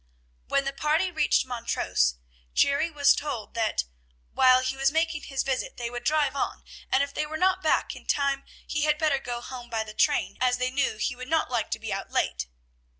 When 0.47 0.65
the 0.65 0.73
party 0.73 1.11
reached 1.11 1.45
Montrose, 1.45 2.15
Jerry 2.55 2.89
was 2.89 3.13
told 3.15 3.53
that 3.53 3.83
"while 4.33 4.63
he 4.63 4.75
was 4.75 4.91
making 4.91 5.21
his 5.21 5.43
visit 5.43 5.77
they 5.77 5.91
would 5.91 6.03
drive 6.03 6.35
on, 6.35 6.63
and 6.91 7.03
if 7.03 7.13
they 7.13 7.27
were 7.27 7.37
not 7.37 7.61
back 7.61 7.95
in 7.95 8.07
time 8.07 8.43
he 8.65 8.81
had 8.81 8.97
better 8.97 9.19
go 9.19 9.41
home 9.41 9.69
by 9.69 9.83
the 9.83 9.93
train, 9.93 10.39
as 10.41 10.57
they 10.57 10.71
knew 10.71 10.97
he 10.97 11.15
would 11.15 11.29
not 11.29 11.51
like 11.51 11.69
to 11.69 11.79
be 11.79 11.93
out 11.93 12.09
late." 12.09 12.47